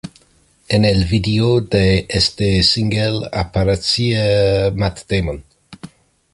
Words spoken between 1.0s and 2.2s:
video de